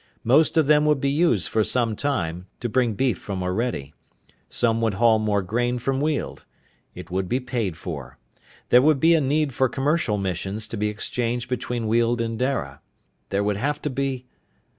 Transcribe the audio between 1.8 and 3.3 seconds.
time, to bring beef